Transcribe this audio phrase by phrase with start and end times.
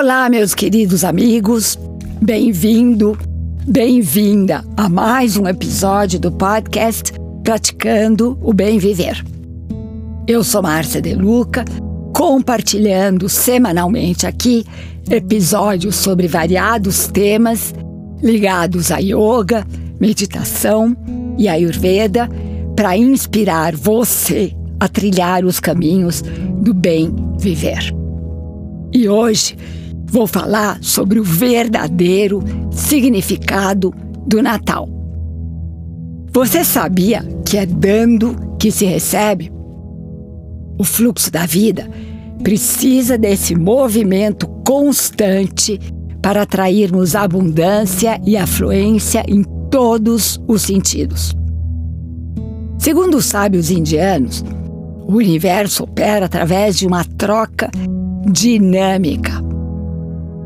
[0.00, 1.76] Olá, meus queridos amigos,
[2.22, 3.18] bem-vindo,
[3.66, 7.12] bem-vinda a mais um episódio do podcast
[7.42, 9.24] Praticando o Bem Viver.
[10.28, 11.64] Eu sou Márcia De Luca,
[12.14, 14.64] compartilhando semanalmente aqui
[15.10, 17.74] episódios sobre variados temas
[18.22, 19.66] ligados a yoga,
[19.98, 20.96] meditação
[21.36, 22.28] e ayurveda
[22.76, 26.22] para inspirar você a trilhar os caminhos
[26.62, 27.92] do bem viver.
[28.92, 29.56] E hoje
[30.08, 33.92] vou falar sobre o verdadeiro significado
[34.26, 34.88] do Natal.
[36.32, 39.52] Você sabia que é dando que se recebe?
[40.78, 41.88] O fluxo da vida
[42.42, 45.78] precisa desse movimento constante
[46.22, 51.34] para atrairmos abundância e afluência em todos os sentidos.
[52.78, 54.44] Segundo os sábios indianos,
[55.06, 57.70] o universo opera através de uma troca
[58.30, 59.37] dinâmica.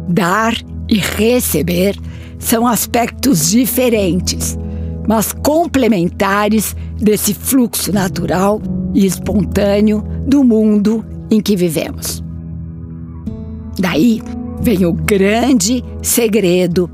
[0.08, 0.55] Dar
[0.89, 1.97] e receber
[2.39, 4.58] são aspectos diferentes,
[5.08, 8.61] mas complementares desse fluxo natural
[8.95, 12.23] e espontâneo do mundo em que vivemos.
[13.78, 14.20] Daí
[14.61, 16.91] vem o grande segredo.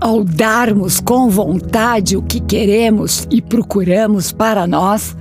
[0.00, 5.16] Ao darmos com vontade o que queremos e procuramos para nós,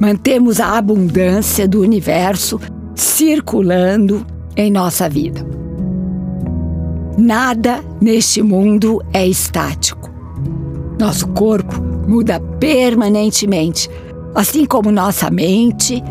[0.00, 2.58] mantemos a abundância do universo
[2.94, 4.26] circulando
[4.56, 5.65] em nossa vida.
[7.16, 10.10] Nada neste mundo é estático.
[10.98, 13.88] Nosso corpo muda permanentemente,
[14.34, 16.02] assim como nossa mente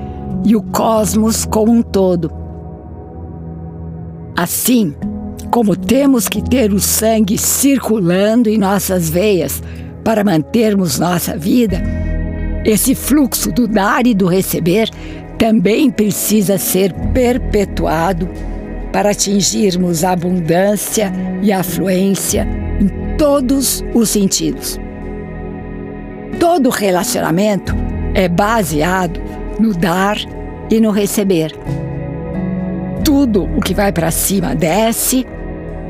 [0.44, 2.32] e o cosmos como um todo.
[4.36, 4.96] Assim
[5.52, 9.62] como temos que ter o sangue circulando em nossas veias
[10.04, 11.82] para mantermos nossa vida,
[12.66, 14.90] esse fluxo do dar e do receber
[15.38, 18.28] também precisa ser perpetuado
[18.96, 22.48] para atingirmos a abundância e a afluência
[22.80, 24.80] em todos os sentidos.
[26.40, 27.76] Todo relacionamento
[28.14, 29.20] é baseado
[29.60, 30.16] no dar
[30.72, 31.52] e no receber.
[33.04, 35.28] Tudo o que vai para cima desce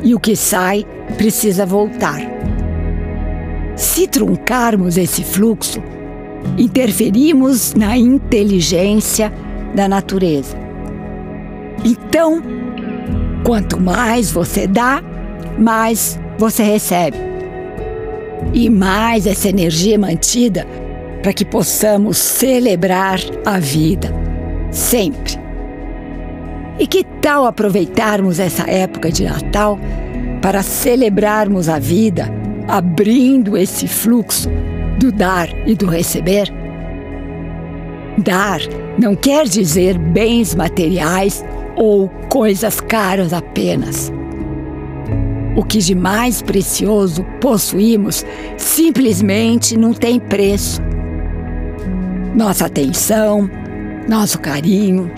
[0.01, 0.83] e o que sai
[1.15, 2.21] precisa voltar.
[3.75, 5.79] Se truncarmos esse fluxo,
[6.57, 9.31] interferimos na inteligência
[9.75, 10.57] da natureza.
[11.83, 12.41] Então,
[13.45, 15.01] quanto mais você dá,
[15.57, 17.16] mais você recebe.
[18.53, 20.67] E mais essa energia mantida
[21.22, 24.13] para que possamos celebrar a vida,
[24.72, 25.39] sempre.
[26.78, 29.79] E que tal aproveitarmos essa época de Natal
[30.41, 32.29] para celebrarmos a vida,
[32.67, 34.50] abrindo esse fluxo
[35.00, 36.64] do dar e do receber?
[38.17, 38.59] Dar
[38.97, 41.43] não quer dizer bens materiais
[41.75, 44.11] ou coisas caras apenas.
[45.55, 48.25] O que de mais precioso possuímos
[48.57, 50.81] simplesmente não tem preço.
[52.35, 53.49] Nossa atenção,
[54.07, 55.09] nosso carinho,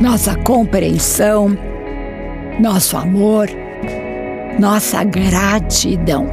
[0.00, 1.56] nossa compreensão,
[2.60, 3.48] nosso amor,
[4.58, 6.28] nossa gratidão.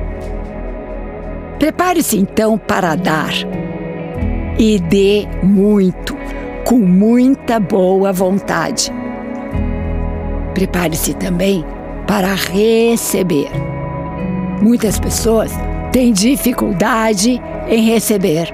[1.57, 3.31] Prepare-se então para dar
[4.61, 6.15] e dê muito,
[6.63, 8.93] com muita boa vontade.
[10.53, 11.65] Prepare-se também
[12.05, 13.49] para receber.
[14.61, 15.51] Muitas pessoas
[15.91, 18.53] têm dificuldade em receber.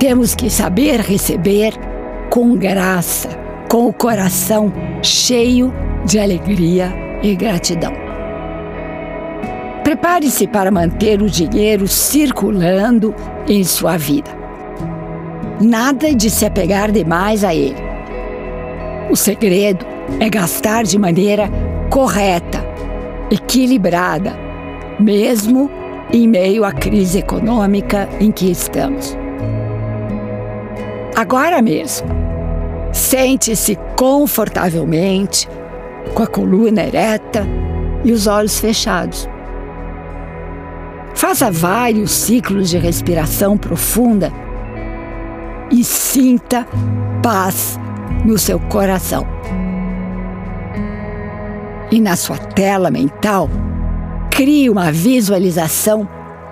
[0.00, 1.72] Temos que saber receber
[2.28, 3.28] com graça,
[3.68, 5.72] com o coração cheio
[6.04, 7.92] de alegria e gratidão.
[9.84, 13.14] Prepare-se para manter o dinheiro circulando
[13.46, 14.39] em sua vida.
[15.60, 17.76] Nada de se apegar demais a ele.
[19.10, 19.84] O segredo
[20.18, 21.50] é gastar de maneira
[21.90, 22.64] correta,
[23.30, 24.32] equilibrada,
[24.98, 25.70] mesmo
[26.10, 29.14] em meio à crise econômica em que estamos.
[31.14, 32.08] Agora mesmo,
[32.90, 35.46] sente-se confortavelmente,
[36.14, 37.46] com a coluna ereta
[38.02, 39.28] e os olhos fechados.
[41.14, 44.32] Faça vários ciclos de respiração profunda
[45.70, 46.66] e sinta
[47.22, 47.78] paz
[48.24, 49.26] no seu coração.
[51.90, 53.48] E na sua tela mental,
[54.30, 56.08] crie uma visualização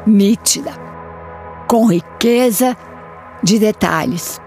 [0.06, 0.72] nítida,
[1.66, 2.76] com riqueza
[3.42, 4.40] de detalhes.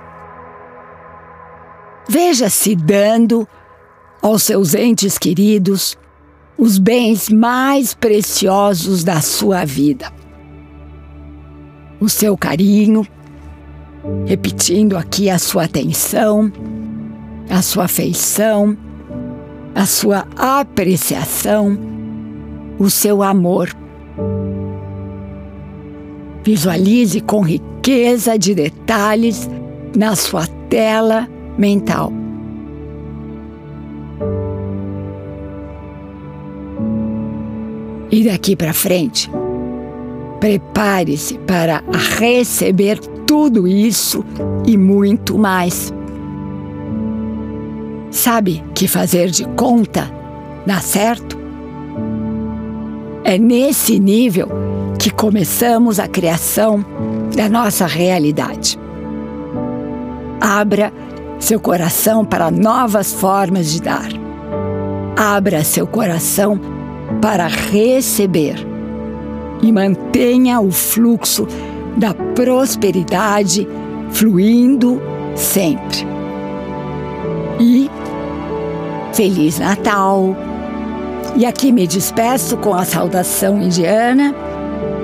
[2.08, 3.48] Veja-se dando
[4.22, 5.98] aos seus entes queridos
[6.58, 10.12] os bens mais preciosos da sua vida.
[12.00, 13.08] O seu carinho,
[14.25, 16.51] repetindo aqui a sua atenção,
[17.50, 18.77] a sua afeição,
[19.75, 21.77] a sua apreciação,
[22.80, 23.69] o seu amor.
[26.44, 29.50] Visualize com riqueza de detalhes
[29.95, 31.27] na sua tela
[31.57, 32.12] mental.
[38.12, 39.31] E daqui para frente,
[40.39, 41.81] prepare-se para
[42.19, 43.00] receber
[43.31, 44.25] tudo isso
[44.66, 45.94] e muito mais.
[48.12, 50.12] Sabe que fazer de conta
[50.66, 51.39] dá certo?
[53.24, 54.50] É nesse nível
[55.00, 56.83] que começamos a criação
[57.33, 58.78] da nossa realidade.
[60.42, 60.92] Abra
[61.39, 64.10] seu coração para novas formas de dar.
[65.16, 66.60] Abra seu coração
[67.22, 68.56] para receber
[69.62, 71.48] e mantenha o fluxo
[71.98, 73.68] da prosperidade
[74.12, 75.02] fluindo
[75.36, 76.06] sempre.
[77.60, 77.90] E
[79.14, 80.36] Feliz Natal!
[81.36, 84.34] E aqui me despeço com a saudação indiana: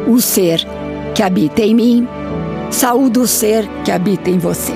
[0.07, 0.65] o ser
[1.13, 2.07] que habita em mim,
[2.71, 4.73] saúde o ser que habita em você.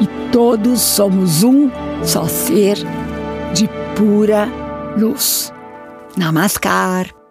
[0.00, 1.70] E todos somos um
[2.02, 2.76] só ser
[3.54, 4.48] de pura
[4.96, 5.52] luz.
[6.16, 7.21] Namaskar.